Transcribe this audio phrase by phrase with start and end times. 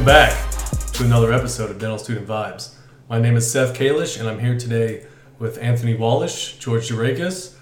[0.00, 0.50] Welcome back
[0.92, 2.74] to another episode of Dental Student Vibes.
[3.10, 5.04] My name is Seth Kalish, and I'm here today
[5.38, 7.54] with Anthony Wallish, George Durakis,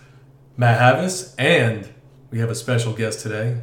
[0.57, 1.89] Matt Havis, and
[2.31, 3.63] we have a special guest today,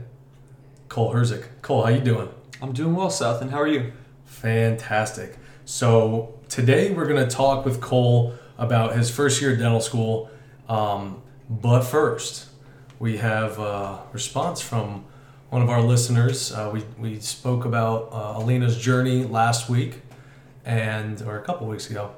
[0.90, 1.46] Cole Herzik.
[1.62, 2.28] Cole, how you doing?
[2.62, 3.94] I'm doing well, Seth, and how are you?
[4.26, 5.38] Fantastic.
[5.64, 10.30] So today we're going to talk with Cole about his first year at dental school.
[10.68, 12.50] Um, but first,
[13.00, 15.06] we have a response from
[15.56, 16.52] one of our listeners.
[16.52, 20.02] Uh, we, we spoke about uh, Alina's journey last week,
[20.66, 22.14] and or a couple weeks ago,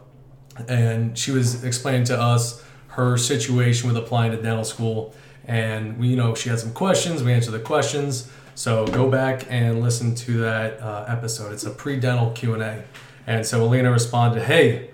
[0.67, 5.13] and she was explaining to us her situation with applying to dental school.
[5.45, 7.21] And we, you know, she had some questions.
[7.21, 8.27] We answered the questions.
[8.55, 11.53] So go back and listen to that uh, episode.
[11.53, 12.83] It's a pre-dental Q and A.
[13.27, 14.89] And so Alina responded, "Hey,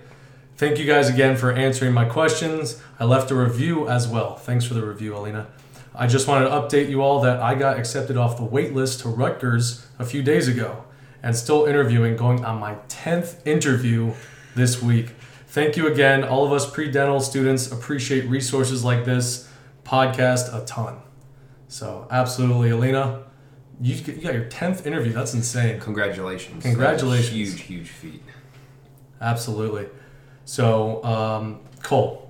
[0.58, 2.78] thank you guys again for answering my questions.
[3.00, 4.36] I left a review as well.
[4.36, 5.46] Thanks for the review, Alina.
[5.96, 9.00] I just wanted to update you all that I got accepted off the wait list
[9.00, 10.84] to Rutgers a few days ago
[11.22, 14.12] and still interviewing, going on my 10th interview
[14.56, 15.10] this week.
[15.46, 16.24] Thank you again.
[16.24, 19.48] All of us pre dental students appreciate resources like this
[19.84, 20.98] podcast a ton.
[21.68, 23.22] So, absolutely, Alina,
[23.80, 25.12] you, you got your 10th interview.
[25.12, 25.78] That's insane.
[25.78, 26.62] Congratulations.
[26.62, 27.32] Congratulations.
[27.32, 28.22] Huge, huge feat.
[29.20, 29.86] Absolutely.
[30.44, 32.23] So, um, Cole,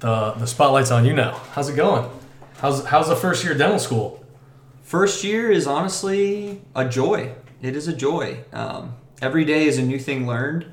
[0.00, 1.40] the the spotlight's on you now.
[1.52, 2.10] How's it going?
[2.58, 4.24] How's how's the first year of dental school?
[4.82, 7.32] First year is honestly a joy.
[7.60, 8.44] It is a joy.
[8.52, 10.66] Um, every day is a new thing learned.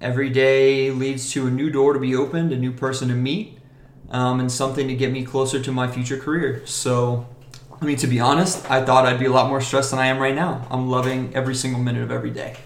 [0.00, 3.58] Every day leads to a new door to be opened, a new person to meet,
[4.10, 6.66] um, and something to get me closer to my future career.
[6.66, 7.26] So,
[7.80, 10.06] I mean, to be honest, I thought I'd be a lot more stressed than I
[10.06, 10.66] am right now.
[10.70, 12.56] I'm loving every single minute of every day.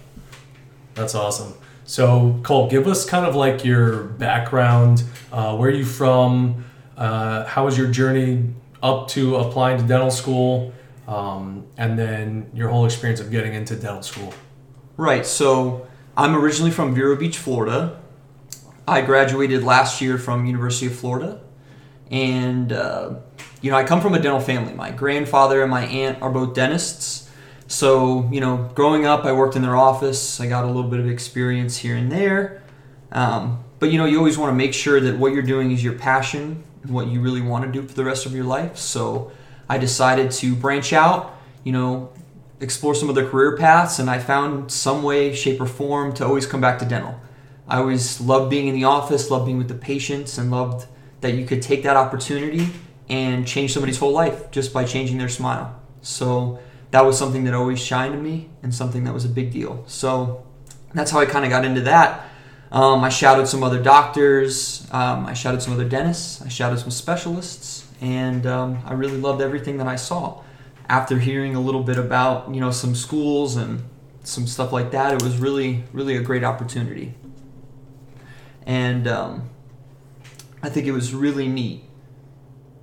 [0.94, 1.54] That's awesome.
[1.86, 5.04] So, Cole, give us kind of like your background.
[5.32, 6.64] Uh, where are you from?
[6.96, 8.50] Uh, how was your journey
[8.82, 10.72] up to applying to dental school?
[11.06, 14.34] Um, and then your whole experience of getting into dental school.
[14.96, 15.24] Right.
[15.24, 15.86] So
[16.16, 18.00] I'm originally from Vero Beach, Florida.
[18.88, 21.40] I graduated last year from University of Florida,
[22.10, 23.14] and uh,
[23.60, 24.72] you know I come from a dental family.
[24.72, 27.25] My grandfather and my aunt are both dentists.
[27.68, 30.40] So you know, growing up, I worked in their office.
[30.40, 32.62] I got a little bit of experience here and there.
[33.12, 35.82] Um, but you know, you always want to make sure that what you're doing is
[35.82, 38.76] your passion and what you really want to do for the rest of your life.
[38.76, 39.32] So
[39.68, 41.34] I decided to branch out.
[41.64, 42.12] You know,
[42.60, 46.46] explore some other career paths, and I found some way, shape, or form to always
[46.46, 47.20] come back to dental.
[47.68, 50.86] I always loved being in the office, loved being with the patients, and loved
[51.20, 52.68] that you could take that opportunity
[53.08, 55.80] and change somebody's whole life just by changing their smile.
[56.02, 56.60] So
[56.90, 59.84] that was something that always shined to me and something that was a big deal.
[59.86, 60.46] So
[60.94, 62.24] that's how I kind of got into that.
[62.72, 66.90] Um, I shadowed some other doctors, um, I shadowed some other dentists, I shadowed some
[66.90, 70.42] specialists, and um, I really loved everything that I saw.
[70.88, 73.82] After hearing a little bit about you know some schools and
[74.24, 77.14] some stuff like that, it was really really a great opportunity,
[78.64, 79.50] and um,
[80.62, 81.84] I think it was really neat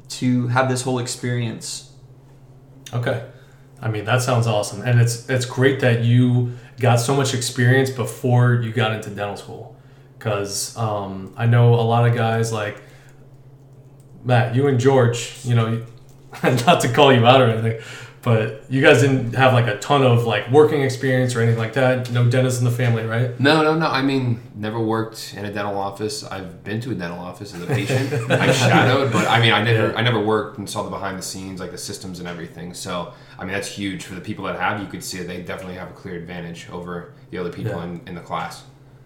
[0.10, 1.92] to have this whole experience.
[2.94, 3.30] Okay.
[3.84, 4.82] I mean, that sounds awesome.
[4.82, 9.36] And it's it's great that you got so much experience before you got into dental
[9.36, 9.76] school.
[10.18, 12.82] Because um, I know a lot of guys like
[14.24, 15.86] Matt, you and George, you know,
[16.44, 17.82] not to call you out or anything,
[18.24, 21.74] but you guys didn't have like a ton of like working experience or anything like
[21.74, 22.10] that.
[22.12, 23.38] No dentists in the family, right?
[23.40, 23.88] No, no, no.
[23.88, 26.24] I mean, never worked in a dental office.
[26.24, 28.14] I've been to a dental office as a patient.
[28.32, 29.98] I shadowed, but I mean, I never, Yeah.
[29.98, 32.74] I never worked and saw the behind the scenes, like the systems and everything.
[32.74, 34.80] So, I mean, that's huge for the people that have.
[34.82, 37.84] You could see that they definitely have a clear advantage over the other people Yeah.
[37.84, 38.64] in, in the class.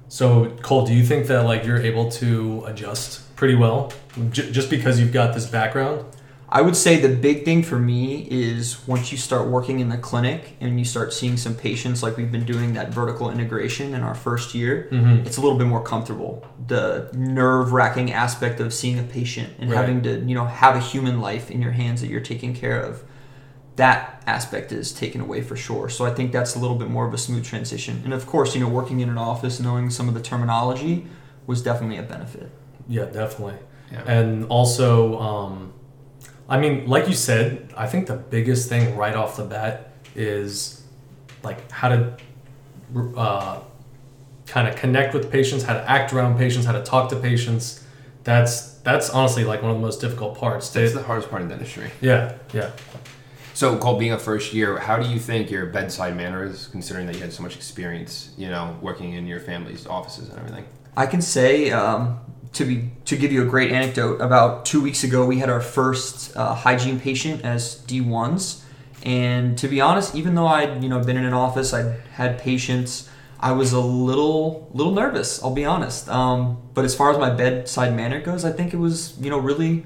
[0.10, 3.92] So Cole, do you think that like you're able to adjust pretty well,
[4.30, 6.06] j- just because you've got this background?
[6.50, 9.98] I would say the big thing for me is once you start working in the
[9.98, 14.02] clinic and you start seeing some patients, like we've been doing that vertical integration in
[14.02, 15.26] our first year, Mhm.
[15.26, 16.46] it's a little bit more comfortable.
[16.68, 19.78] The nerve wracking aspect of seeing a patient and Right.
[19.78, 22.80] having to, you know, have a human life in your hands that you're taking care
[22.80, 23.04] of,
[23.76, 25.90] that aspect is taken away for sure.
[25.90, 28.02] So I think that's a little bit more of a smooth transition.
[28.06, 31.08] And of course, you know, working in an office, knowing some of the terminology
[31.46, 32.50] was definitely a benefit.
[32.88, 33.56] Yeah, definitely.
[33.92, 34.02] Yeah.
[34.08, 35.74] And also, um,
[36.50, 40.84] I mean, like you said, I think the biggest thing right off the bat is
[41.44, 42.18] like how to
[43.18, 43.60] uh,
[44.46, 47.84] kind of connect with patients, how to act around patients, how to talk to patients.
[48.24, 50.70] That's that's honestly like one of the most difficult parts.
[50.70, 51.92] That's the hardest part in dentistry.
[52.02, 52.72] yeah, yeah.
[53.54, 57.08] So, Cole, being a first year, how do you think your bedside manner is, considering
[57.08, 60.66] that you had so much experience, you know, working in your family's offices and everything?
[60.98, 62.20] I can say um,
[62.54, 64.20] to be to give you a great anecdote.
[64.20, 68.66] About two weeks ago, we had our first uh, hygiene patient as D ones,
[69.04, 72.40] And to be honest, even though I'd you know been in an office, I'd had
[72.40, 73.08] patients,
[73.40, 75.42] I was a little little nervous.
[75.44, 76.10] I'll be honest.
[76.10, 79.38] Um, but as far as my bedside manner goes, I think it was you know
[79.38, 79.86] really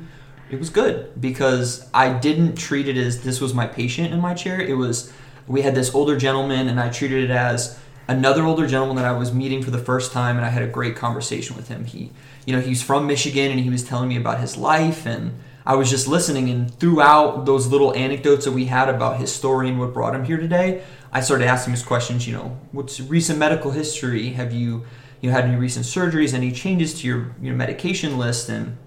[0.50, 4.34] it was good because I didn't treat it as this was my patient in my
[4.34, 4.62] chair.
[4.62, 5.12] It was
[5.46, 7.78] we had this older gentleman, and I treated it as
[8.12, 10.68] another older gentleman that I was meeting for the first time, and I had a
[10.68, 11.86] great conversation with him.
[11.86, 12.12] He,
[12.46, 15.76] you know, he's from Michigan, and he was telling me about his life, and I
[15.76, 16.50] was just listening.
[16.50, 20.26] And throughout those little anecdotes that we had about his story and what brought him
[20.26, 22.28] here today, I started asking his questions.
[22.28, 24.30] You know, what's recent medical history?
[24.30, 24.86] Have you,
[25.22, 26.34] you know, had any recent surgeries?
[26.34, 28.50] Any changes to your your medication list?
[28.50, 28.78] And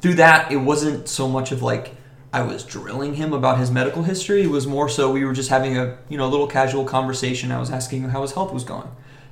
[0.00, 1.94] through that, it wasn't so much of like
[2.32, 4.42] I was drilling him about his medical history.
[4.42, 7.52] It was more so we were just having a you know little casual conversation.
[7.52, 8.88] I was asking him how his health was going,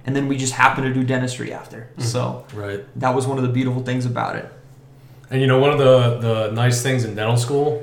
[0.07, 1.89] and then we just happened to do dentistry after.
[1.93, 2.03] Mm-hmm.
[2.03, 2.85] So Right.
[2.99, 4.51] that was one of the beautiful things about it.
[5.31, 7.83] And you know, one of the, the nice things in dental school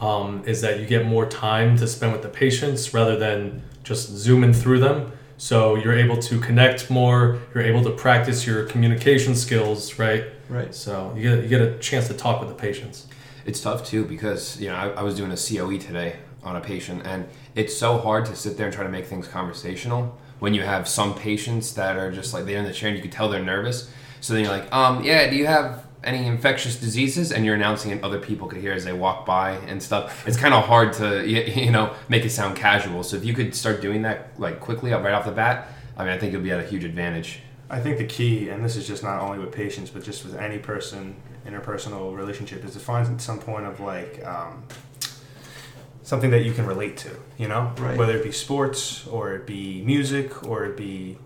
[0.00, 4.08] um, is that you get more time to spend with the patients rather than just
[4.08, 5.12] zooming through them.
[5.36, 7.38] So you're able to connect more.
[7.54, 10.24] You're able to practice your communication skills, right?
[10.48, 10.74] Right.
[10.74, 13.06] So you get you get a chance to talk with the patients.
[13.48, 16.60] It's tough too because you know I, I was doing a COE today on a
[16.60, 20.52] patient, and it's so hard to sit there and try to make things conversational when
[20.52, 23.10] you have some patients that are just like they're in the chair and you can
[23.10, 23.90] tell they're nervous.
[24.20, 27.32] So then you're like, um, yeah, do you have any infectious diseases?
[27.32, 30.28] And you're announcing it, other people could hear as they walk by and stuff.
[30.28, 33.02] It's kind of hard to you know make it sound casual.
[33.02, 36.12] So if you could start doing that like quickly right off the bat, I mean,
[36.12, 37.40] I think you'll be at a huge advantage.
[37.70, 40.36] I think the key, and this is just not only with patients, but just with
[40.36, 41.16] any person,
[41.48, 44.62] interpersonal relationship, is to find at some point of like um,
[46.02, 47.10] something that you can relate to.
[47.38, 47.96] You know, Right.
[47.96, 51.18] whether it be sports or it be music or it be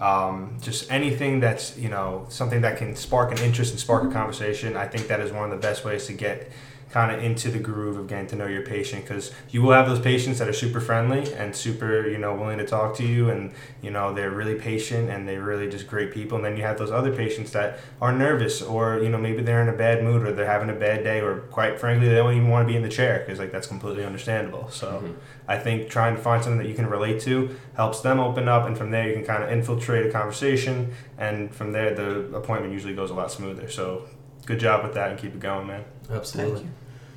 [0.00, 4.12] um, just anything that's you know something that can spark an interest and spark a
[4.12, 4.76] conversation.
[4.76, 6.50] I think that is one of the best ways to get
[6.94, 9.88] kind of into the groove of getting to know your patient because you will have
[9.88, 13.28] those patients that are super friendly and super you know willing to talk to you
[13.30, 13.52] and
[13.82, 16.36] you know they're really patient and they're really just great people.
[16.36, 19.60] And then you have those other patients that are nervous or you know maybe they're
[19.60, 22.32] in a bad mood or they're having a bad day or quite frankly they don't
[22.32, 24.70] even want to be in the chair because like that's completely understandable.
[24.70, 25.12] So mm-hmm.
[25.48, 28.68] i think trying to find something that you can relate to helps them open up
[28.68, 32.72] and from there you can kind of infiltrate a conversation and from there the appointment
[32.72, 33.68] usually goes a lot smoother.
[33.68, 34.06] So
[34.46, 35.84] good job with that and keep it going man.
[36.08, 36.68] Absolutely.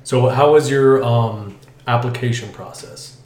[0.04, 3.18] So how was your um, application process?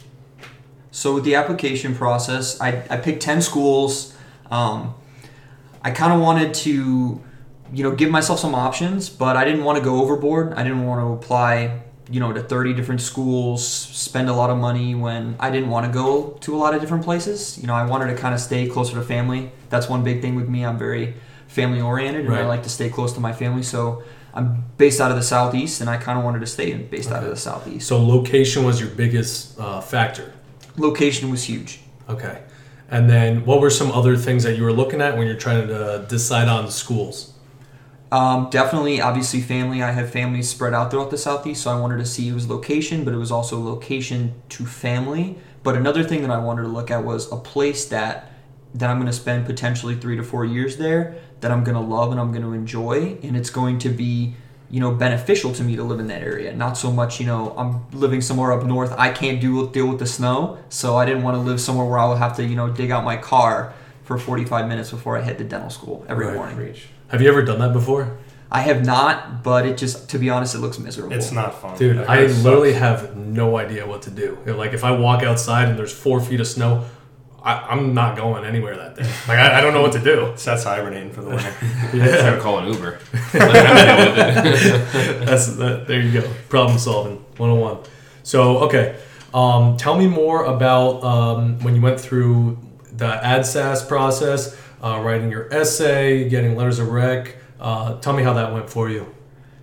[0.91, 4.15] So with the application process, I, I picked 10 schools.
[4.51, 4.93] Um,
[5.83, 7.21] I kind of wanted to,
[7.73, 10.53] you know, give myself some options, but I didn't want to go overboard.
[10.53, 11.81] I didn't want to apply,
[12.11, 15.87] you know, to 30 different schools, spend a lot of money when I didn't want
[15.87, 17.57] to go to a lot of different places.
[17.57, 19.51] You know, I wanted to kind of stay closer to family.
[19.69, 20.63] That's one big thing with me.
[20.63, 21.15] I'm very
[21.47, 23.63] family oriented and I like to stay close to my family.
[23.63, 27.11] So I'm based out of the southeast and I kind of wanted to stay based
[27.11, 27.87] out of the southeast.
[27.87, 30.33] So location was your biggest uh, factor.
[30.77, 31.81] Location was huge.
[32.09, 32.41] Okay.
[32.89, 35.67] And then what were some other things that you were looking at when you're trying
[35.67, 37.33] to decide on schools?
[38.11, 39.81] Um, definitely, obviously, family.
[39.81, 42.47] I have families spread out throughout the southeast, so I wanted to see it was
[42.47, 45.39] location, but it was also location to family.
[45.63, 48.29] But another thing that I wanted to look at was a place that
[48.75, 51.81] that I'm going to spend potentially three to four years there, that I'm going to
[51.95, 54.33] love and I'm going to enjoy, and it's going to be
[54.69, 56.51] you know beneficial to me to live in that area.
[56.55, 58.91] Not so much you know I'm living somewhere up north.
[58.97, 61.99] I can't do deal with the snow, so I didn't want to live somewhere where
[61.99, 63.73] I would have to you know dig out my car
[64.03, 66.35] for 45 minutes before I head to dental school every Right.
[66.35, 66.57] morning.
[66.57, 66.87] Reach.
[67.09, 68.17] Have you ever done that before?
[68.51, 71.13] I have not, but it just to be honest, it looks miserable.
[71.15, 72.43] it's not fun Dude, I it sucks.
[72.43, 74.37] literally have no idea what to do.
[74.45, 76.85] Like, if I walk outside and there's four feet of snow,
[77.43, 79.03] I, I'm not going anywhere that day.
[79.27, 80.31] Like, I, I don't know what to do.
[80.37, 82.99] Seth's hibernating for the winter I'm Yeah, trying to call an Uber.
[83.33, 85.25] Let them deal with it.
[85.25, 86.29] that's that, there you go.
[86.49, 87.79] Problem solving 101.
[88.23, 88.95] So, okay,
[89.33, 92.57] um, tell me more about um, when you went through
[92.93, 97.35] the AADSAS process, uh, writing your essay, getting letters of rec.
[97.59, 99.13] Uh, tell me how that went for you.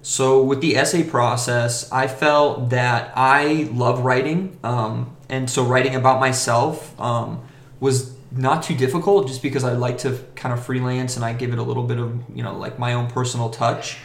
[0.02, 5.94] So with the essay process, I felt that I love writing, um, and so writing
[5.94, 7.42] about myself um,
[7.80, 11.52] was not too difficult, just because I like to kind of freelance and I give
[11.52, 13.98] it a little bit of you know like my own personal touch.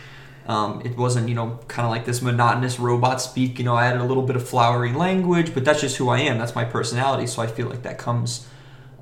[0.47, 3.59] Um, it wasn't you know kind of like this monotonous robot speak.
[3.59, 6.19] You know, I added a little bit of flowery language, but that's just who I
[6.19, 6.37] am.
[6.37, 7.27] That's my personality.
[7.27, 8.47] So I feel like that comes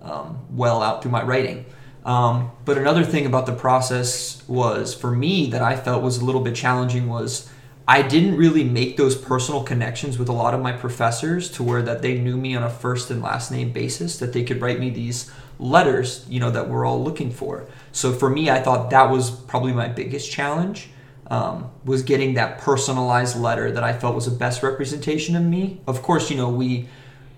[0.01, 1.65] um, well out through my writing.
[2.05, 6.25] Um, but another thing about the process was for me that I felt was a
[6.25, 7.49] little bit challenging was
[7.87, 11.81] I didn't really make those personal connections with a lot of my professors to where
[11.81, 14.79] that they knew me on a first and last name basis that they could write
[14.79, 18.89] me these letters you know that we're all looking for so for me I thought
[18.89, 20.89] that was probably my biggest challenge
[21.27, 25.81] um, was getting that personalized letter that I felt was the best representation of me.
[25.87, 26.87] Of course, you know we,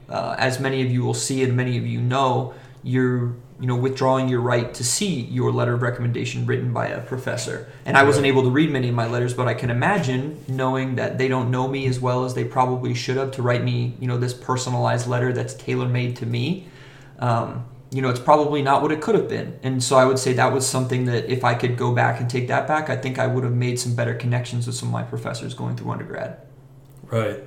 [0.09, 2.53] uh, as many of you will see and many of you know,
[2.85, 7.01] you're you know withdrawing your right to see your letter of recommendation written by a
[7.01, 7.67] professor.
[7.83, 10.95] And I wasn't able to read many of my letters, but I can imagine knowing
[10.95, 13.95] that they don't know me as well as they probably should have to write me
[13.99, 16.67] you know this personalized letter that's tailor made to me.
[17.19, 19.57] Um, you know, it's probably not what it could have been.
[19.63, 22.29] And so I would say that was something that if I could go back and
[22.29, 24.93] take that back, I think I would have made some better connections with some of
[24.93, 26.39] my professors going through undergrad.
[27.03, 27.41] Right.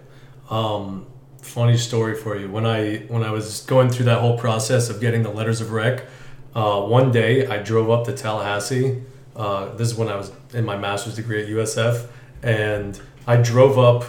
[0.48, 1.06] Um,
[1.42, 2.50] funny story for you.
[2.50, 5.72] When I when I was going through that whole process of getting the letters of
[5.72, 6.04] rec,
[6.54, 9.02] uh, one day I drove up to Tallahassee.
[9.34, 12.08] Uh, this is when I was in my master's degree at USF,
[12.42, 14.04] and I drove up,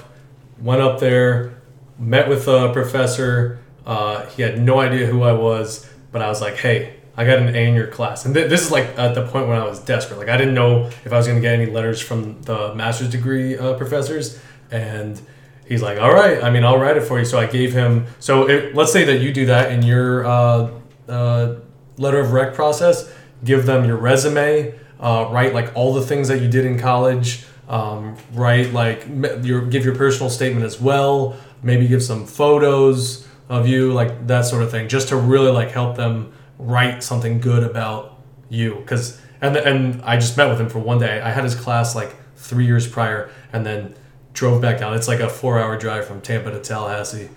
[0.60, 1.62] went up there,
[2.00, 3.60] met with a professor.
[3.86, 7.40] Uh, he had no idea who I was, but I was like, "Hey, I got
[7.40, 9.66] an A in your class," and th- this is like at the point when I
[9.66, 10.18] was desperate.
[10.18, 13.10] Like I didn't know if I was going to get any letters from the master's
[13.10, 14.40] degree uh, professors,
[14.72, 15.22] and
[15.70, 18.08] he's like, "All right, I mean, I'll write it for you." So I gave him.
[18.20, 20.72] So it, let's say that you do that in your uh,
[21.08, 21.56] uh,
[21.98, 23.10] letter of rec process.
[23.46, 24.78] Give them your resume.
[25.00, 27.46] Uh, write like all the things that you did in college.
[27.70, 29.08] Um, write like
[29.44, 31.38] your give your personal statement as well.
[31.64, 35.72] Maybe give some photos of you, like that sort of thing, just to really like
[35.72, 38.76] help them write something good about you.
[38.76, 41.22] Because and and I just met with him for one day.
[41.22, 43.96] I had his class like three years prior, and then
[44.40, 44.94] drove back down.
[44.94, 47.30] It's like a four hour drive from Tampa to Tallahassee.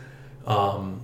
[0.46, 1.00] Um,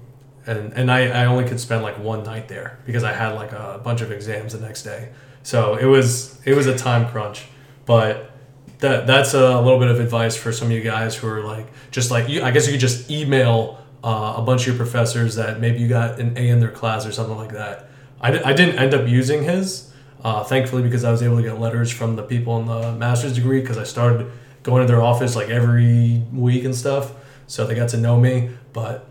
[0.46, 3.50] and and I, I only could spend like one night there because I had like
[3.50, 5.08] a bunch of exams the next day.
[5.42, 7.46] So it was it was a time crunch.
[7.84, 8.30] But
[8.78, 11.66] that that's a little bit of advice for some of you guys who are like
[11.90, 15.34] just like you I guess you could just email uh, a bunch of your professors
[15.34, 17.90] that maybe you got an A in their class or something like that.
[18.20, 21.58] I, I didn't end up using his, uh, thankfully, because I was able to get
[21.58, 24.30] letters from the people in the master's degree because I started
[24.68, 27.12] going to their office like every week and stuff.
[27.46, 28.50] So they got to know me.
[28.72, 29.08] But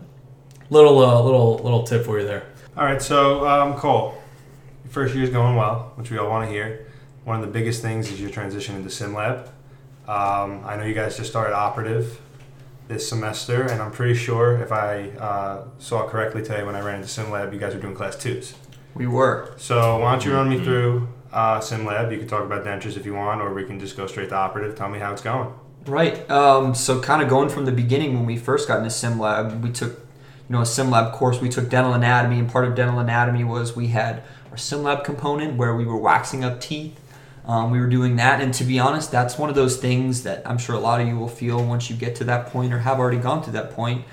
[0.70, 2.46] little uh, little little tip for you there.
[2.76, 4.22] All right, so um, Cole,
[4.84, 6.86] your first year's going well, which we all want to hear.
[7.24, 9.48] One of the biggest things is your transition into SimLab.
[10.06, 12.20] Um, I know you guys just started operative
[12.86, 16.80] this semester, and I'm pretty sure if I uh, saw it correctly today when I
[16.80, 18.54] ran into SimLab, you guys were doing class twos.
[18.94, 19.54] We were.
[19.58, 22.12] So why don't you run me through uh, SimLab?
[22.12, 24.34] You can talk about dentures if you want, or we can just go straight to
[24.34, 24.76] operative.
[24.76, 25.52] Tell me how it's going.
[25.86, 26.28] Right.
[26.30, 29.70] Um, so kind of going from the beginning when we first got into SimLab, we
[29.70, 31.40] took, you know, a SimLab course.
[31.40, 35.56] We took dental anatomy, and part of dental anatomy was we had our SimLab component
[35.56, 36.98] where we were waxing up teeth.
[37.46, 40.46] Um, we were doing that, and to be honest, that's one of those things that
[40.46, 42.80] I'm sure a lot of you will feel once you get to that point or
[42.80, 44.04] have already gone to that point.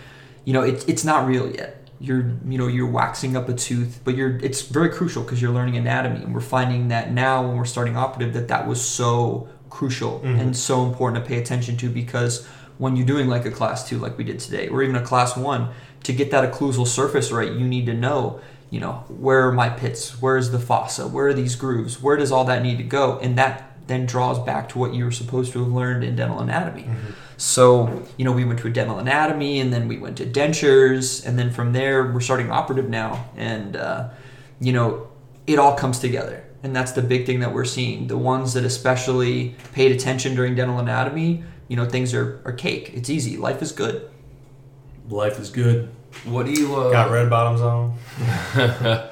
[0.46, 1.85] You know, it's it's not real yet.
[2.00, 5.52] You're you know you're waxing up a tooth, but you're it's very crucial because you're
[5.54, 9.48] learning anatomy, and we're finding that now when we're starting operative that that was so
[9.70, 10.40] crucial Mhm.
[10.40, 12.46] and so important to pay attention to because
[12.78, 15.36] when you're doing like a class two like we did today or even a class
[15.38, 15.70] one
[16.04, 19.70] to get that occlusal surface right you need to know you know where are my
[19.70, 20.22] pits?
[20.22, 21.08] Where's the fossa?
[21.08, 22.02] Where are these grooves?
[22.02, 23.20] Where does all that need to go?
[23.22, 26.40] And that then draws back to what you were supposed to have learned in dental
[26.40, 26.90] anatomy.
[27.38, 31.26] So you know we went to a dental anatomy and then we went to dentures
[31.26, 34.10] and then from there we're starting operative now and uh,
[34.60, 35.08] you know
[35.48, 36.44] it all comes together.
[36.64, 38.08] And that's the big thing that we're seeing.
[38.08, 42.92] The ones that especially paid attention during dental anatomy you know things are, are cake.
[42.94, 43.38] It's easy.
[43.38, 44.10] Life is good.
[45.10, 45.90] Life is good.
[46.24, 47.92] What do you uh, Got red bottoms on.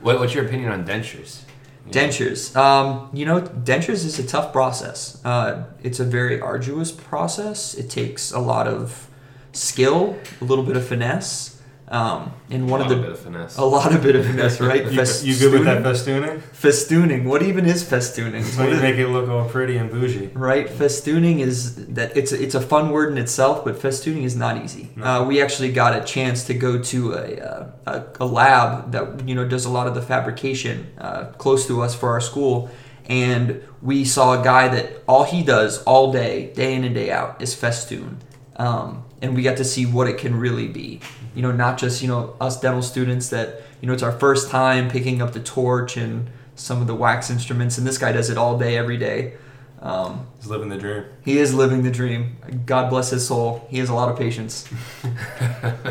[0.00, 1.42] what, what's your opinion on dentures?
[1.90, 2.54] Dentures.
[2.56, 5.20] Um, you know dentures is a tough process.
[5.24, 7.74] Uh, it's a very arduous process.
[7.74, 9.08] It takes a lot of
[9.52, 11.55] skill a little bit of finesse
[11.88, 13.56] um, and one a of the bit of finesse.
[13.58, 16.40] a lot of bit of finesse right You, you good with that Festooning?
[16.52, 17.24] festooning?
[17.24, 20.30] what even is festooning It's What you is- make it look all pretty and bougie.
[20.34, 24.34] Right, festooning is that it's a, it's a fun word in itself, but festooning is
[24.36, 24.90] not easy.
[24.96, 25.04] No.
[25.04, 29.28] Uh, we actually got a chance to go to a, uh, a a lab that
[29.28, 32.68] you know does a lot of the fabrication uh, close to us for our school,
[33.08, 37.10] and we saw a guy that all he does all day, day in and day
[37.12, 38.18] out, is festoon,
[38.56, 41.00] um, and we got to see what it can really be.
[41.36, 44.50] You know, not just you know us dental students that you know it's our first
[44.50, 48.30] time picking up the torch and some of the wax instruments, and this guy does
[48.30, 49.34] it all day, every day.
[49.82, 51.04] Um, He's living the dream.
[51.22, 52.38] he is living the dream.
[52.64, 53.66] God bless his soul.
[53.70, 54.66] He has a lot of patience.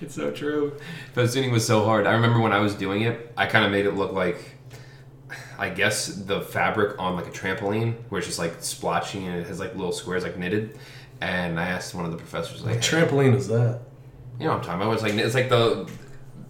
[0.00, 0.76] It's so true.
[1.14, 2.06] Festooning was so hard.
[2.06, 4.56] I remember when I was doing it, I kind of made it look like,
[5.58, 9.46] I guess, the fabric on like a trampoline, where it's just like splotchy and it
[9.46, 10.78] has like little squares like knitted.
[11.24, 13.80] And I asked one of the professors, like, What trampoline is that?
[14.38, 14.92] you know what I'm talking about?
[14.94, 15.88] It's like it's like the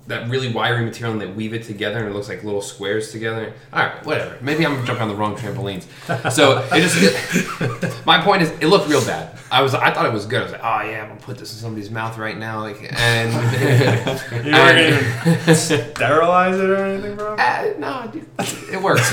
[0.07, 3.11] that really wiry material and they weave it together and it looks like little squares
[3.11, 3.55] together.
[3.73, 4.37] All right, whatever.
[4.43, 5.85] Maybe I'm jumping on the wrong trampolines.
[6.31, 9.39] So it just my point is it looked real bad.
[9.51, 10.41] I was I thought it was good.
[10.41, 12.93] I was like, oh yeah, I'm gonna put this in somebody's mouth right now, like
[13.01, 13.33] and
[14.45, 17.37] You weren't sterilize it or anything, bro?
[17.37, 18.27] Uh, no, dude,
[18.71, 19.09] it works.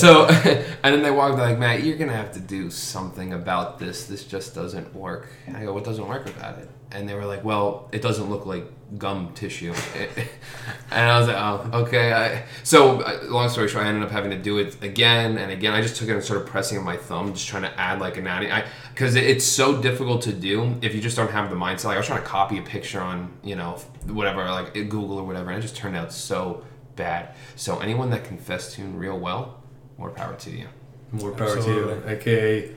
[0.00, 4.06] so, and then they walked like, Matt, you're gonna have to do something about this.
[4.06, 5.28] This just doesn't work.
[5.46, 6.68] And I go, what doesn't work about it?
[6.94, 8.64] And they were like, well, it doesn't look like
[8.98, 9.72] gum tissue.
[10.90, 12.12] and I was like, oh, okay.
[12.12, 15.50] I, so, uh, long story short, I ended up having to do it again and
[15.50, 15.72] again.
[15.72, 18.16] I just took it and started pressing on my thumb, just trying to add like
[18.16, 18.52] anatomy.
[18.52, 21.86] I because it's so difficult to do if you just don't have the mindset.
[21.86, 25.24] Like I was trying to copy a picture on, you know, whatever, like Google or
[25.24, 26.62] whatever, and it just turned out so
[26.96, 27.34] bad.
[27.56, 29.62] So anyone that can Festoon real well,
[29.98, 30.68] more power to you.
[31.10, 32.02] More power to you.
[32.06, 32.74] AKA,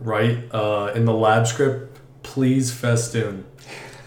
[0.00, 1.87] right uh, in the lab script,
[2.32, 3.44] please festoon.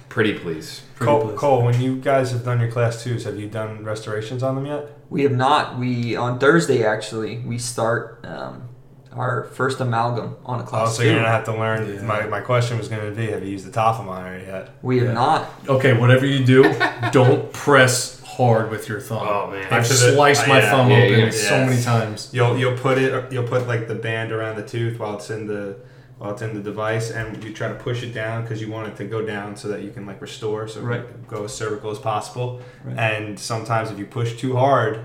[0.09, 0.83] Pretty please.
[0.95, 1.39] Pretty Cole, please.
[1.39, 4.65] Cole, when you guys have done your class twos, have you done restorations on them
[4.65, 4.89] yet?
[5.09, 5.79] We have not.
[5.79, 8.69] We on Thursday actually we start um,
[9.13, 10.89] our first amalgam on a class.
[10.89, 11.07] Oh, so two.
[11.09, 11.91] you're gonna have to learn.
[11.93, 12.01] Yeah.
[12.03, 14.69] My, my question was gonna be, have you used the Tofflemire yet?
[14.81, 15.13] we have Yeah.
[15.13, 15.49] not.
[15.67, 16.63] Okay, whatever you do,
[17.11, 19.27] don't press hard with your thumb.
[19.27, 19.65] Oh, man.
[19.65, 20.71] I've After the- sliced my yeah.
[20.71, 21.65] thumb Yeah, open yeah, so yeah.
[21.65, 22.29] many times.
[22.31, 25.47] You'll you'll put it you'll put like the band around the tooth while it's in
[25.47, 25.75] the
[26.21, 28.87] while it's in the device, and you try to push it down because you want
[28.87, 30.99] it to go down so that you can like restore, so Right.
[30.99, 32.61] it go as cervical as possible.
[32.83, 32.95] Right.
[32.95, 34.99] And sometimes if you push too hard,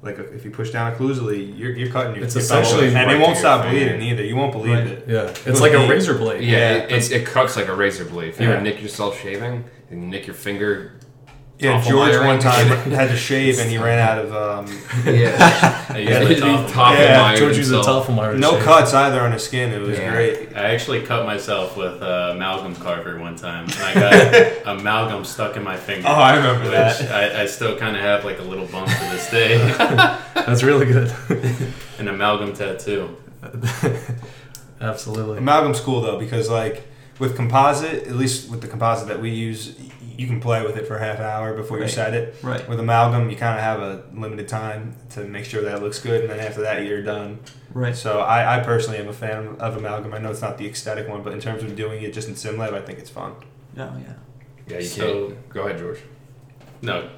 [0.00, 2.94] like uh, if you push down occlusally, you're, you're cutting your It's your essentially and
[2.94, 3.80] right it won't your stop finger.
[3.80, 4.24] bleeding either.
[4.24, 4.86] You won't believe Right.
[4.86, 5.04] it.
[5.08, 6.44] Yeah, it's like a razor blade.
[6.44, 8.28] Yeah, Yeah, it, it, it cuts like a razor blade.
[8.28, 8.54] If you Yeah.
[8.54, 10.92] ever nick yourself shaving and you nick your finger,
[11.60, 12.26] Yeah, Awful George wiring.
[12.26, 16.40] one time had to shave and he ran out of um, yeah, I yeah, used
[16.42, 16.70] the top.
[16.70, 18.06] top Yeah, of George used a himself.
[18.06, 19.70] Toffel no cuts either on his skin.
[19.70, 20.10] It was Yeah.
[20.10, 20.56] great.
[20.56, 23.94] I actually cut myself with uh, amalgam carver one time, and I
[24.64, 26.08] got amalgam stuck in my finger.
[26.08, 27.36] Oh, I remember which that.
[27.36, 29.58] I, I still kind of have like a little bump to this day.
[30.34, 31.12] That's really good.
[31.98, 33.16] An amalgam tattoo.
[34.80, 35.38] Absolutely.
[35.38, 36.86] Amalgam's cool though because like
[37.18, 39.90] with composite, at least with the composite that we use, y-
[40.20, 42.34] you can play with it for a half hour before you set it.
[42.42, 42.68] Right.
[42.68, 45.98] With amalgam, you kind of have a limited time to make sure that it looks
[45.98, 47.38] good, and then after that, you're done.
[47.72, 47.96] Right.
[47.96, 50.12] So I, I personally am a fan of amalgam.
[50.12, 52.34] I know it's not the ecstatic one, but in terms of doing it just in
[52.34, 53.32] SimLab, I think it's fun.
[53.78, 54.12] Oh yeah.
[54.68, 55.48] Yeah, you So- can't.
[55.48, 56.00] Go ahead, George.
[56.82, 57.08] No,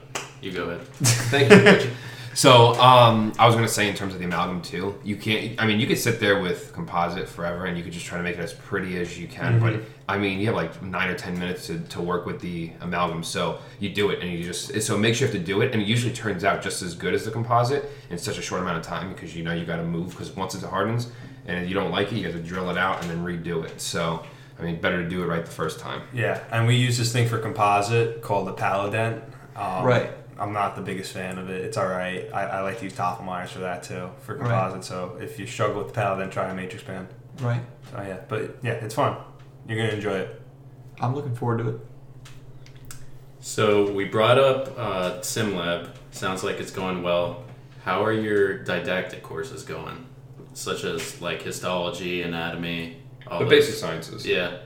[0.40, 0.86] you go ahead.
[1.32, 1.90] Thank you.
[2.32, 2.38] George.
[2.38, 5.60] So, um, I was gonna say in terms of the amalgam too, you can't.
[5.60, 8.24] I mean, you could sit there with composite forever, and you could just try to
[8.24, 9.60] make it as pretty as you can.
[9.60, 12.72] But I mean, you have like nine or ten minutes to, to work with the
[12.80, 15.60] amalgam, so you do it, and you just so it makes you have to do
[15.60, 18.42] it, and it usually turns out just as good as the composite in such a
[18.42, 21.10] short amount of time because you know you got to move because once it hardens,
[21.46, 23.64] and if you don't like it, you have to drill it out and then redo
[23.64, 23.80] it.
[23.80, 24.24] So,
[24.58, 26.02] I mean, better to do it right the first time.
[26.12, 29.22] Yeah, and we use this thing for composite called the Palodent.
[29.54, 30.10] Um, Right.
[30.38, 31.64] I'm not the biggest fan of it.
[31.64, 32.28] It's all right.
[32.32, 34.48] I, I like to use Tofflemires for that too, for Right.
[34.48, 34.84] composite.
[34.84, 37.08] So if you struggle with the Palodent, try a Matrix Band.
[37.40, 37.62] Right.
[37.90, 39.16] So yeah, but yeah, it's fun.
[39.68, 40.42] You're gonna enjoy it.
[41.00, 41.80] I'm looking forward to it.
[43.40, 45.90] So we brought up uh, SimLab.
[46.12, 47.44] Sounds like it's going well.
[47.84, 50.06] How are your didactic courses going?
[50.54, 54.26] Such as like histology, anatomy, all The those- basic sciences.
[54.26, 54.58] Yeah.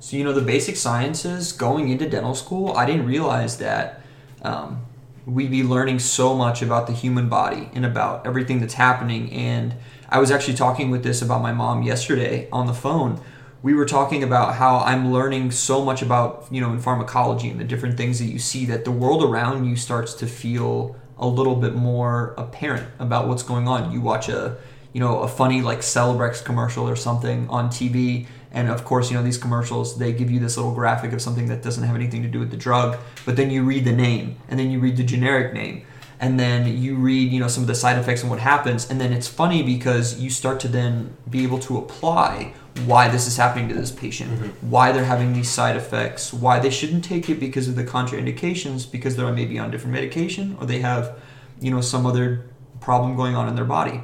[0.00, 4.02] So you know the basic sciences going into dental school, I didn't realize that
[4.42, 4.84] um,
[5.26, 9.30] we'd be learning so much about the human body and about everything that's happening.
[9.32, 9.74] And
[10.08, 13.20] I was actually talking with this about my mom yesterday on the phone.
[13.60, 17.58] We were talking about how I'm learning so much about you know in pharmacology and
[17.58, 21.26] the different things that you see that the world around you starts to feel a
[21.26, 23.90] little bit more apparent about what's going on.
[23.90, 24.56] You watch a
[24.92, 29.16] you know a funny like Celebrex commercial or something on TV and of course you
[29.16, 32.22] know these commercials they give you this little graphic of something that doesn't have anything
[32.22, 34.96] to do with the drug but then you read the name and then you read
[34.96, 35.84] the generic name
[36.18, 39.00] and then you read you know some of the side effects and what happens and
[39.00, 42.52] then it's funny because you start to then be able to apply
[42.84, 44.30] why this is happening to this patient
[44.62, 48.90] why they're having these side effects why they shouldn't take it because of the contraindications
[48.90, 51.18] because they're maybe on different medication or they have
[51.60, 52.46] you know some other
[52.80, 54.00] problem going on in their body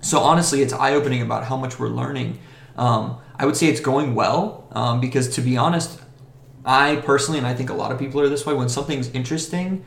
[0.00, 2.38] so honestly, it's eye opening about how much we're learning.
[2.76, 5.98] Um, I would say it's going well um, because to be honest,
[6.62, 9.82] I personally, and I think a lot of people are this way, when something's interesting,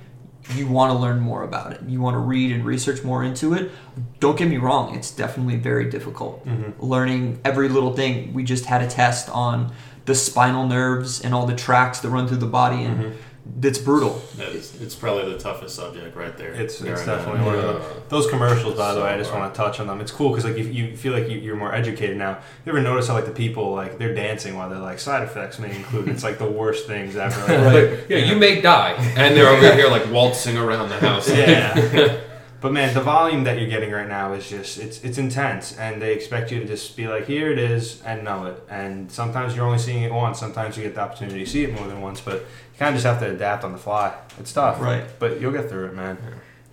[0.55, 1.81] you want to learn more about it.
[1.87, 3.71] You want to read and research more into it.
[4.19, 6.43] Don't get me wrong, it's definitely very difficult.
[6.79, 8.33] Learning every little thing.
[8.33, 9.71] We just had a test on
[10.05, 13.13] the spinal nerves and all the tracts that run through the body and
[13.61, 14.21] it's brutal.
[14.37, 16.53] It's, it's probably the toughest subject right there.
[16.53, 17.17] It's, There it's I know.
[17.17, 18.77] definitely one of the, those commercials.
[18.77, 19.99] By the way, I just want to touch on them.
[19.99, 22.39] It's cool because like you, you feel like you, you're more educated now.
[22.65, 25.59] You ever notice how like the people like they're dancing while they're like side effects
[25.59, 26.07] may include.
[26.07, 27.33] It's like the worst things ever.
[27.73, 31.29] Like, yeah, you may die, and they're over here like waltzing around the house.
[31.33, 32.17] Yeah.
[32.63, 36.01] but man, the volume that you're getting right now is just it's it's intense, and
[36.01, 38.63] they expect you to just be like, here it is, and know it.
[38.69, 40.39] And sometimes you're only seeing it once.
[40.39, 43.01] Sometimes you get the opportunity to see it more than once, but you kind of
[43.01, 44.15] just have to adapt on the fly.
[44.39, 45.03] It's tough, Right.
[45.19, 46.17] But you'll get through it, man.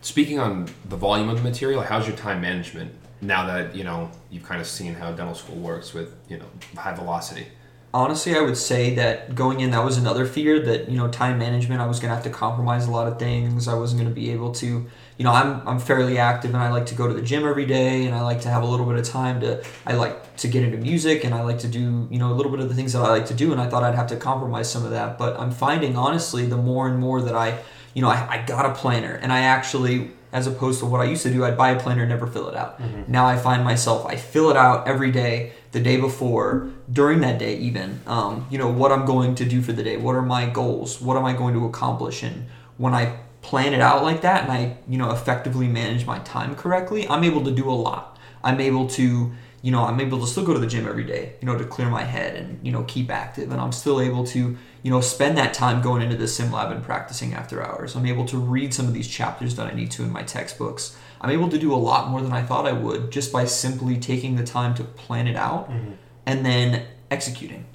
[0.00, 4.12] Speaking on the volume of the material, how's your time management now that you know
[4.30, 7.48] you've kind of seen how dental school works with you know high velocity?
[7.92, 11.36] Honestly, I would say that going in, that was another fear that you know time
[11.36, 11.80] management.
[11.80, 13.66] I was gonna have to compromise a lot of things.
[13.66, 14.86] I wasn't gonna be able to,
[15.20, 17.66] you know, I'm I'm fairly active and I like to go to the gym every
[17.66, 19.62] day and I like to have a little bit of time to.
[19.84, 22.50] I like to get into music and I like to do you know a little
[22.50, 24.16] bit of the things that I like to do and I thought I'd have to
[24.16, 25.18] compromise some of that.
[25.18, 27.58] But I'm finding honestly, the more and more that I,
[27.92, 30.12] you know, I, I got a planner and I actually.
[30.32, 32.48] As opposed to what I used to do, I'd buy a planner and never fill
[32.48, 32.78] it out.
[33.08, 37.40] Now I find myself, I fill it out every day, the day before, during that
[37.40, 38.00] day even.
[38.06, 41.00] Um, you know, what I'm going to do for the day, what are my goals,
[41.00, 42.22] what am I going to accomplish.
[42.22, 46.18] And when I plan it out like that and I, you know, effectively manage my
[46.20, 48.18] time correctly, I'm able to do a lot.
[48.42, 51.34] I'm able to, you know, I'm able to still go to the gym every day,
[51.40, 53.50] you know, to clear my head and, you know, keep active.
[53.50, 56.70] And I'm still able to, you know, spend that time going into the sim lab
[56.70, 57.94] and practicing after hours.
[57.96, 60.96] I'm able to read some of these chapters that I need to in my textbooks.
[61.20, 63.98] I'm able to do a lot more than I thought I would just by simply
[63.98, 65.92] taking the time to plan it out mm-hmm.
[66.24, 67.66] and then executing.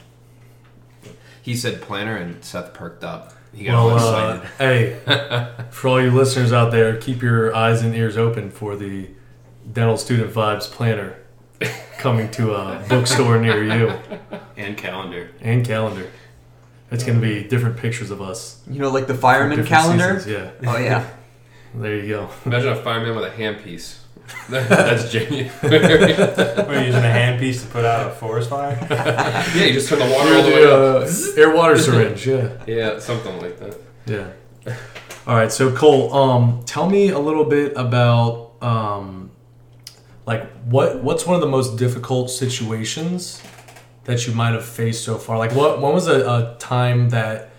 [1.45, 3.33] He said planner, and Seth perked up.
[3.55, 4.99] He got Well, all uh, hey,
[5.71, 9.07] for all you listeners out there, keep your eyes and ears open for the
[9.71, 11.15] Dental Student Vibes Planner
[11.97, 13.93] coming to a bookstore near you
[14.57, 15.31] and calendar.
[15.41, 16.11] and calendar.
[16.91, 18.61] It's going to be different pictures of us.
[18.69, 20.19] You know, like the for fireman different calendar.
[20.19, 21.09] seasons, Yeah, Oh yeah.
[21.75, 22.29] there you go.
[22.45, 23.99] Imagine a fireman with a handpiece.
[24.49, 25.51] That's genuine.
[25.63, 28.77] We're using a handpiece to put out a forest fire.
[28.89, 31.07] yeah, you just turn the water all the way up.
[31.07, 32.49] the uh, air water syringe, yeah.
[32.67, 33.77] Yeah, something like that.
[34.05, 34.73] Yeah.
[35.27, 35.51] All right.
[35.51, 39.31] So Cole, um, tell me a little bit about um,
[40.25, 43.41] like what what's one of the most difficult situations
[44.05, 45.37] that you might have faced so far?
[45.37, 47.49] Like, what when was a, a time that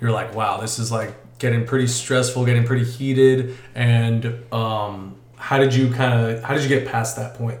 [0.00, 5.58] you're like, wow, this is like getting pretty stressful, getting pretty heated, and um, how
[5.58, 7.60] did you kind of how did you get past that point?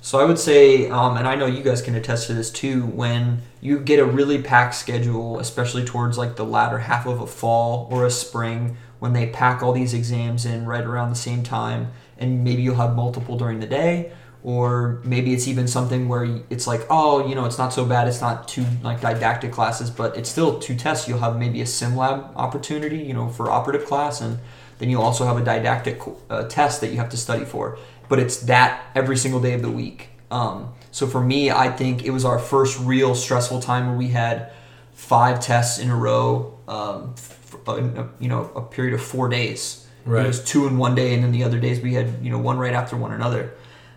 [0.00, 2.86] So I would say, um, and I know you guys can attest to this too,
[2.86, 7.26] when you get a really packed schedule, especially towards like the latter half of a
[7.26, 11.42] fall or a spring, when they pack all these exams in right around the same
[11.42, 14.12] time, and maybe you'll have multiple during the day,
[14.44, 18.06] or maybe it's even something where it's like, oh, you know, it's not so bad,
[18.06, 21.08] it's not two like didactic classes, but it's still two tests.
[21.08, 24.38] You'll have maybe a sim lab opportunity, you know, for operative class, and
[24.78, 28.18] then you'll also have a didactic uh, test that you have to study for but
[28.18, 30.08] it's that every single day of the week.
[30.30, 34.08] Um, so for me, I think it was our first real stressful time where we
[34.08, 34.50] had
[34.92, 39.28] five tests in a row, um, f- in a, you know, a period of four
[39.28, 39.86] days.
[40.04, 40.24] Right.
[40.24, 42.38] It was two in one day, and then the other days we had you know
[42.38, 43.52] one right after one another.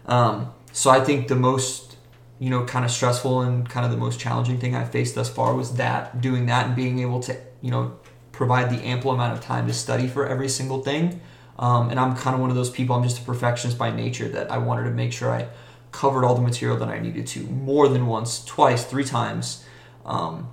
[0.05, 1.95] Um, so I think the most
[2.39, 5.29] you know kind of stressful and kind of the most challenging thing I faced thus
[5.29, 7.97] far was that doing that and being able to you know
[8.31, 11.21] provide the ample amount of time to study for every single thing.
[11.59, 12.95] Um, and I'm kind of one of those people.
[12.95, 15.47] I'm just a perfectionist by nature that I wanted to make sure I
[15.91, 19.65] covered all the material that I needed to more than once, twice, three times.
[20.05, 20.49] Um,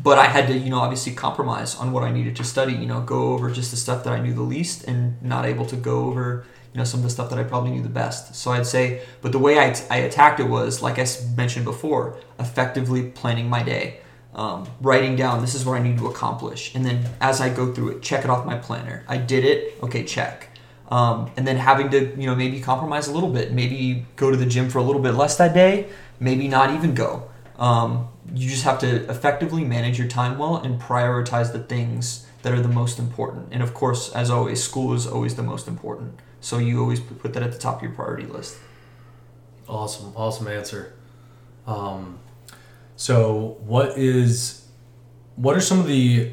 [0.00, 2.72] but I had to, you know, obviously compromise on what I needed to study.
[2.72, 5.66] You know, go over just the stuff that I knew the least, and not able
[5.66, 8.36] to go over, you know, some of the stuff that I probably knew the best.
[8.36, 12.16] So I'd say, but the way I, I attacked it was, like I mentioned before,
[12.38, 14.00] effectively planning my day,
[14.38, 17.74] um, writing down this is what I need to accomplish, and then as I go
[17.74, 19.04] through it, check it off my planner.
[19.08, 19.82] I did it.
[19.82, 20.50] Okay, check.
[20.90, 23.52] Um, and then having to, you know, maybe compromise a little bit.
[23.52, 25.88] Maybe go to the gym for a little bit less that day.
[26.20, 27.28] Maybe not even go.
[27.58, 32.52] Um, you just have to effectively manage your time well and prioritize the things that
[32.52, 33.48] are the most important.
[33.50, 36.20] And of course, as always, school is always the most important.
[36.40, 38.56] So you always put that at the top of your priority list.
[39.68, 40.94] Awesome, awesome answer.
[41.66, 42.20] Um,
[42.98, 44.68] so, what is,
[45.36, 46.32] what are some of the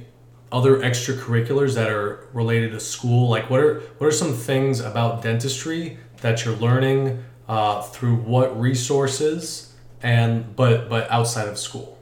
[0.52, 3.30] other extracurriculars that are related to school?
[3.30, 8.60] Like, what are what are some things about dentistry that you're learning uh, through what
[8.60, 9.74] resources
[10.04, 11.96] and but but outside of school?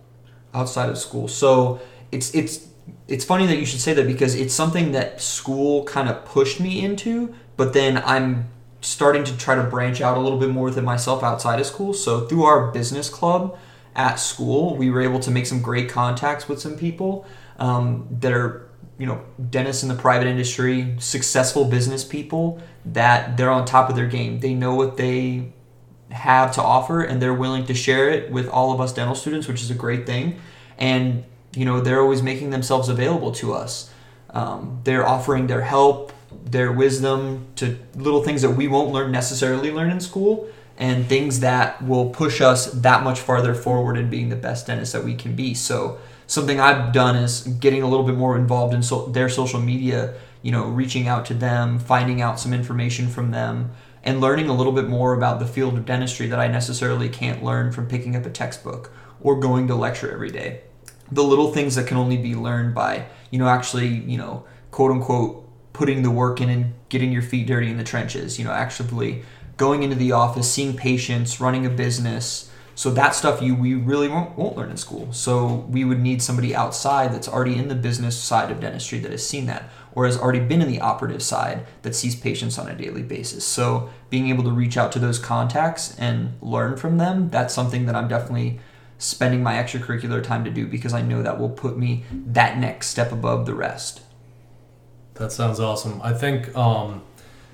[0.54, 1.28] outside of school.
[1.28, 2.67] So it's it's
[3.08, 6.60] it's funny that you should say that because it's something that school kind of pushed
[6.60, 8.49] me into, but then I'm
[8.82, 11.93] starting to try to branch out a little bit more within myself outside of school.
[11.93, 13.58] So through our business club
[13.95, 17.25] at school, we were able to make some great contacts with some people
[17.60, 23.51] um, that are you know dentists in the private industry, successful business people that they're
[23.51, 24.39] on top of their game.
[24.39, 25.53] They know what they
[26.12, 29.47] have to offer and they're willing to share it with all of us dental students,
[29.47, 30.39] which is a great thing.
[30.77, 31.23] And
[31.56, 33.91] you know they're always making themselves available to us.
[34.32, 36.12] Um, they're offering their help,
[36.43, 40.47] their wisdom to little things that we won't learn necessarily learn in school,
[40.84, 44.91] and things that will push us that much farther forward in being the best dentist
[44.91, 45.54] that we can be.
[45.54, 49.62] So something I've done is getting a little bit more involved in so- their social
[49.62, 50.13] media.
[50.41, 53.72] You know, reaching out to them, finding out some information from them,
[54.04, 57.41] and learning a little bit more about the field of dentistry that I necessarily can't
[57.41, 58.91] learn from picking up a textbook
[59.22, 60.63] or going to lecture every day.
[61.10, 64.91] The little things that can only be learned by, you know, actually, you know, quote
[64.91, 68.52] unquote, putting the work in and getting your feet dirty in the trenches, you know,
[68.52, 69.24] actually
[69.58, 72.50] going into the office, seeing patients, running a business.
[72.76, 75.13] So that stuff you we really won't, won't learn in school.
[75.13, 79.12] So we would need somebody outside that's already in the business side of dentistry that
[79.12, 82.68] has seen that or has already been in the operative side that sees patients on
[82.68, 83.46] a daily basis.
[83.46, 87.86] So being able to reach out to those contacts and learn from them, that's something
[87.86, 88.60] that I'm definitely
[88.98, 92.88] spending my extracurricular time to do because I know that will put me that next
[92.88, 94.02] step above the rest.
[95.16, 96.02] That sounds awesome.
[96.02, 97.04] I think um,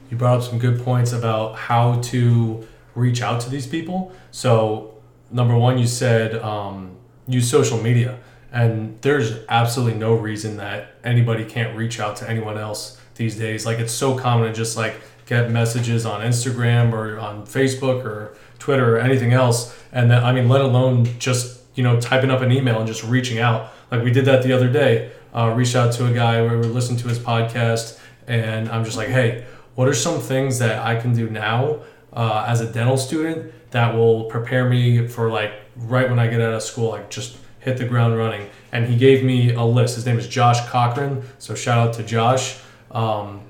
[0.10, 4.12] you brought up some good points about how to reach out to these people.
[4.32, 4.95] So,
[5.32, 8.19] number one, you said um, use social media,
[8.52, 13.65] and there's absolutely no reason that anybody can't reach out to anyone else these days.
[13.65, 14.95] Like it's so common to just like
[15.26, 20.32] get messages on Instagram or on Facebook or Twitter or anything else, and then I
[20.32, 23.72] mean, let alone just you know typing up an email and just reaching out.
[23.91, 25.12] Like we did that the other day.
[25.32, 28.98] Uh, reached out to a guy where we listened to his podcast, and I'm just
[28.98, 29.45] like, hey,
[29.76, 31.80] what are some things that I can do now
[32.14, 36.42] uh, as a dental student that will prepare me for like right when I get
[36.42, 38.50] out of school, like just hit the ground running.
[38.72, 39.96] And he gave me a list.
[39.96, 42.58] His name is Josh Cochran, so shout out to Josh.
[42.92, 43.42] Um,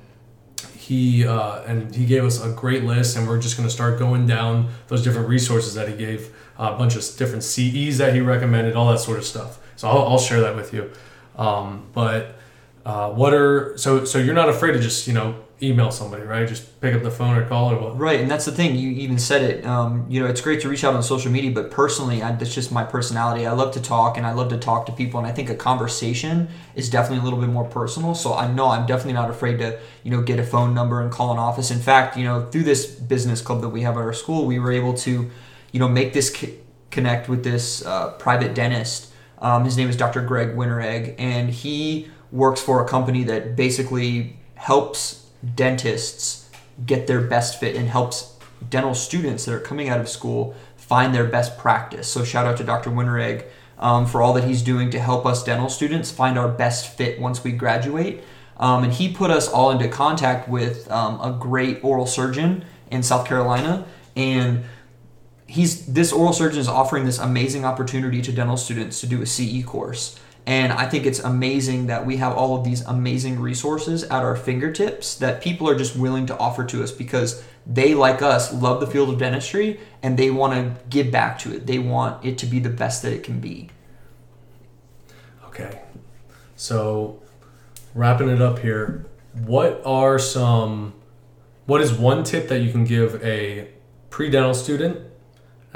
[0.75, 3.99] he uh, and he gave us a great list, and we're just going to start
[3.99, 8.13] going down those different resources that he gave, uh, a bunch of different CEs that
[8.15, 9.59] he recommended, all that sort of stuff.
[9.75, 10.91] So I'll, I'll share that with you.
[11.37, 12.35] Um, but
[12.85, 16.47] uh, what are so so you're not afraid to just you know email somebody, right?
[16.47, 17.97] Just pick up the phone or call or what?
[17.97, 18.75] Right, and that's the thing.
[18.75, 19.65] You even said it.
[19.65, 22.53] Um, you know, it's great to reach out on social media, but personally, I, that's
[22.53, 23.45] just my personality.
[23.45, 25.55] I love to talk, and I love to talk to people, and I think a
[25.55, 28.15] conversation is definitely a little bit more personal.
[28.15, 31.11] So I know I'm definitely not afraid to, you know, get a phone number and
[31.11, 31.71] call an office.
[31.71, 34.59] In fact, you know, through this business club that we have at our school, we
[34.59, 35.29] were able to,
[35.71, 36.55] you know, make this c-
[36.89, 39.11] connect with this uh, private dentist.
[39.41, 40.21] Um, his name is Dr.
[40.21, 46.49] Greg Winteregg, and he works for a company that basically helps dentists
[46.85, 48.37] get their best fit and helps
[48.69, 52.07] dental students that are coming out of school find their best practice.
[52.07, 52.89] So shout out to Dr.
[52.89, 53.45] Winteregg
[53.77, 57.19] um, for all that he's doing to help us dental students find our best fit
[57.19, 58.23] once we graduate.
[58.57, 63.03] Um, and he put us all into contact with um, a great oral surgeon in
[63.03, 63.85] South Carolina,
[64.17, 64.65] and
[65.47, 69.25] he's this oral surgeon is offering this amazing opportunity to dental students to do a
[69.25, 70.19] CE course.
[70.49, 74.35] And I think it's amazing that we have all of these amazing resources at our
[74.35, 78.79] fingertips that people are just willing to offer to us because they, like us, love
[78.79, 81.67] the field of dentistry and they want to give back to it.
[81.67, 83.69] They want it to be the best that it can be.
[85.45, 85.83] Okay.
[86.55, 87.21] So,
[87.93, 89.05] wrapping it up here,
[89.45, 90.95] what are some,
[91.67, 93.67] what is one tip that you can give a
[94.09, 94.99] pre dental student?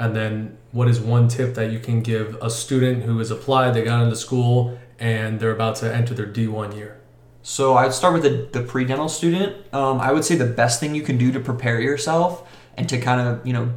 [0.00, 3.72] And then, what is one tip that you can give a student who has applied,
[3.74, 7.00] they got into school, and they're about to enter their D1 year?
[7.42, 9.72] So I'd start with the, the pre-dental student.
[9.72, 12.98] Um, I would say the best thing you can do to prepare yourself and to
[13.00, 13.72] kind of, you know,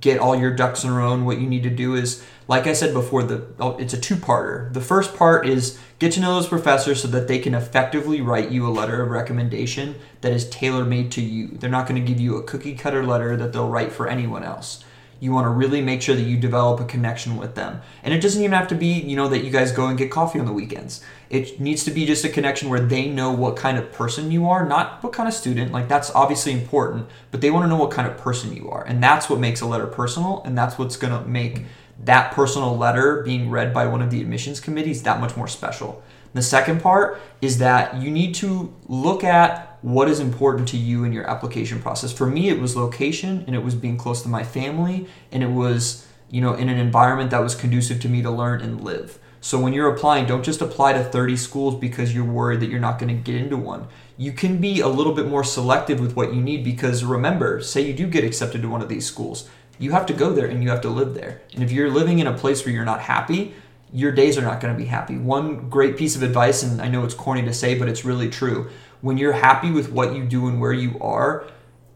[0.00, 2.66] get all your ducks in a row and what you need to do is, like
[2.66, 4.72] I said before, the oh, it's a two-parter.
[4.72, 8.50] The first part is get to know those professors so that they can effectively write
[8.50, 11.48] you a letter of recommendation that is tailor-made to you.
[11.48, 14.84] They're not going to give you a cookie-cutter letter that they'll write for anyone else
[15.20, 17.80] you want to really make sure that you develop a connection with them.
[18.02, 20.10] And it doesn't even have to be, you know, that you guys go and get
[20.10, 21.04] coffee on the weekends.
[21.28, 24.48] It needs to be just a connection where they know what kind of person you
[24.48, 25.72] are, not what kind of student.
[25.72, 28.82] Like that's obviously important, but they want to know what kind of person you are.
[28.84, 31.66] And that's what makes a letter personal, and that's what's going to make
[32.02, 36.02] that personal letter being read by one of the admissions committees that much more special.
[36.32, 41.04] The second part is that you need to look at what is important to you
[41.04, 42.12] in your application process.
[42.12, 45.50] For me, it was location and it was being close to my family and it
[45.50, 49.18] was, you know, in an environment that was conducive to me to learn and live.
[49.42, 52.78] So when you're applying, don't just apply to 30 schools because you're worried that you're
[52.78, 53.88] not going to get into one.
[54.18, 57.80] You can be a little bit more selective with what you need because remember, say
[57.80, 60.62] you do get accepted to one of these schools, you have to go there and
[60.62, 61.40] you have to live there.
[61.54, 63.54] And if you're living in a place where you're not happy,
[63.92, 65.16] your days are not going to be happy.
[65.16, 68.28] One great piece of advice, and I know it's corny to say, but it's really
[68.28, 68.70] true.
[69.00, 71.46] When you're happy with what you do and where you are,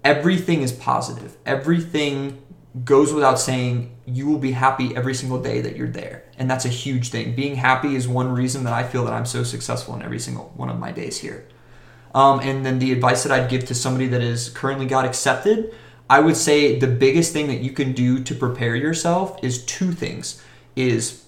[0.02, 1.36] everything is positive.
[1.46, 2.42] Everything
[2.84, 6.24] goes without saying you will be happy every single day that you're there.
[6.38, 7.36] And that's a huge thing.
[7.36, 10.52] Being happy is one reason that I feel that I'm so successful in every single
[10.56, 11.46] one of my days here.
[12.14, 15.74] Um, and then the advice that I'd give to somebody that is currently got accepted,
[16.10, 19.92] I would say the biggest thing that you can do to prepare yourself is two
[19.92, 20.42] things
[20.76, 21.23] is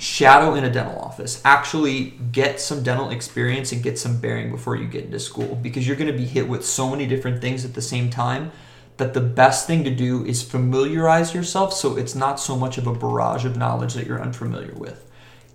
[0.00, 1.42] shadow in a dental office.
[1.44, 5.86] Actually get some dental experience and get some bearing before you get into school because
[5.86, 8.50] you're going to be hit with so many different things at the same time
[8.96, 12.86] that the best thing to do is familiarize yourself so it's not so much of
[12.86, 15.06] a barrage of knowledge that you're unfamiliar with.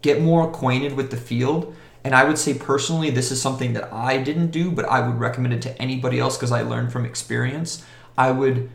[0.04, 1.76] Get more acquainted with the field.
[2.04, 5.20] And I would say personally, this is something that I didn't do, but I would
[5.20, 7.84] recommend it to anybody else because I learned from experience.
[8.16, 8.70] I would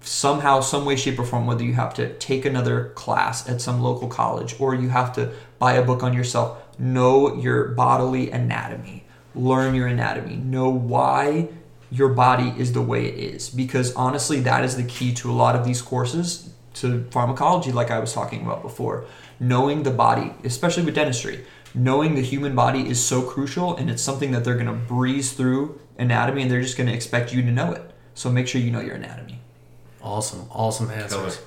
[0.00, 3.80] somehow, some way, shape, or form, whether you have to take another class at some
[3.80, 9.04] local college or you have to buy a book on yourself, know your bodily anatomy,
[9.34, 11.48] learn your anatomy, know why
[11.90, 13.48] your body is the way it is.
[13.48, 17.90] Because honestly that is the key to a lot of these courses to pharmacology like
[17.90, 19.04] i was talking about before.
[19.40, 24.02] Knowing the body especially with dentistry knowing the human body is so crucial and it's
[24.02, 27.42] something that they're going to breeze through anatomy and they're just going to expect you
[27.42, 27.90] to know it.
[28.14, 29.40] So make sure you know your anatomy
[30.02, 31.40] Awesome, awesome answers.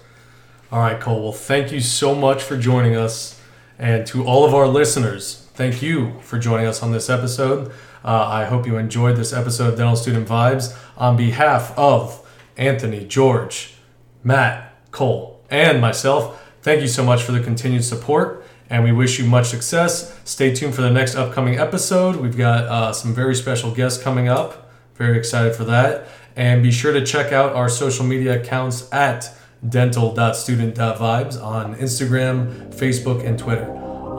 [0.71, 1.21] All right, Cole.
[1.21, 3.39] Well, thank you so much for joining us.
[3.77, 7.71] And to all of our listeners, thank you for joining us on this episode.
[8.03, 10.75] Uh, I hope you enjoyed this episode of Dental Student Vibes.
[10.97, 12.25] On behalf of
[12.57, 13.75] Anthony, George,
[14.23, 18.45] Matt, Cole, and myself, thank you so much for the continued support.
[18.69, 20.17] And we wish you much success.
[20.23, 22.15] Stay tuned for the next upcoming episode.
[22.15, 24.71] We've got uh, some very special guests coming up.
[24.95, 26.07] Very excited for that.
[26.35, 29.33] And be sure to check out our social media accounts at
[29.67, 33.67] dental.student.vibes on Instagram, Facebook, and Twitter.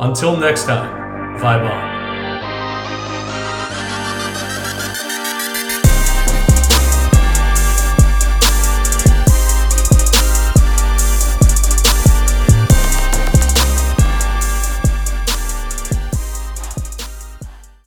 [0.00, 1.91] Until next time, vibe on.